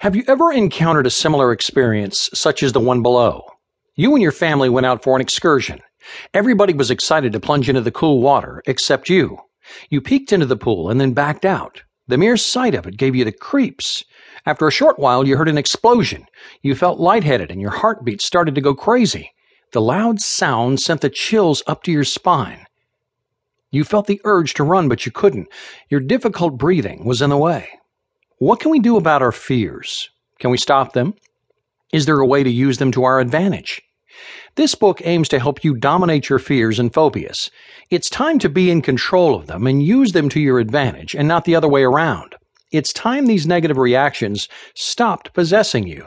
[0.00, 3.44] Have you ever encountered a similar experience, such as the one below?
[3.96, 5.82] You and your family went out for an excursion.
[6.32, 9.36] Everybody was excited to plunge into the cool water, except you.
[9.90, 11.82] You peeked into the pool and then backed out.
[12.08, 14.02] The mere sight of it gave you the creeps.
[14.46, 16.24] After a short while, you heard an explosion.
[16.62, 19.32] You felt lightheaded and your heartbeat started to go crazy.
[19.74, 22.64] The loud sound sent the chills up to your spine.
[23.70, 25.48] You felt the urge to run, but you couldn't.
[25.90, 27.68] Your difficult breathing was in the way.
[28.40, 30.08] What can we do about our fears?
[30.38, 31.12] Can we stop them?
[31.92, 33.82] Is there a way to use them to our advantage?
[34.54, 37.50] This book aims to help you dominate your fears and phobias.
[37.90, 41.28] It's time to be in control of them and use them to your advantage and
[41.28, 42.34] not the other way around.
[42.72, 46.06] It's time these negative reactions stopped possessing you.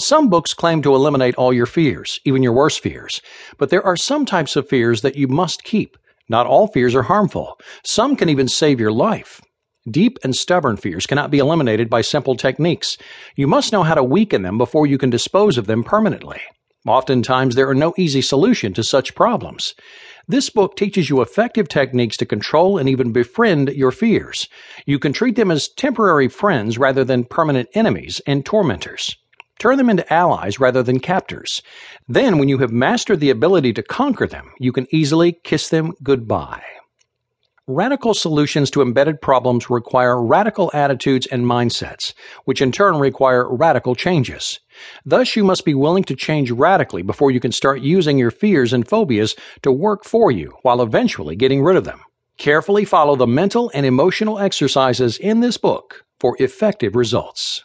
[0.00, 3.22] Some books claim to eliminate all your fears, even your worst fears,
[3.56, 5.96] but there are some types of fears that you must keep.
[6.28, 7.56] Not all fears are harmful.
[7.84, 9.40] Some can even save your life.
[9.90, 12.98] Deep and stubborn fears cannot be eliminated by simple techniques.
[13.36, 16.40] You must know how to weaken them before you can dispose of them permanently.
[16.86, 19.74] Oftentimes, there are no easy solution to such problems.
[20.28, 24.48] This book teaches you effective techniques to control and even befriend your fears.
[24.86, 29.16] You can treat them as temporary friends rather than permanent enemies and tormentors.
[29.58, 31.62] Turn them into allies rather than captors.
[32.08, 35.92] Then, when you have mastered the ability to conquer them, you can easily kiss them
[36.02, 36.62] goodbye.
[37.68, 42.14] Radical solutions to embedded problems require radical attitudes and mindsets,
[42.44, 44.60] which in turn require radical changes.
[45.04, 48.72] Thus, you must be willing to change radically before you can start using your fears
[48.72, 52.02] and phobias to work for you while eventually getting rid of them.
[52.38, 57.64] Carefully follow the mental and emotional exercises in this book for effective results.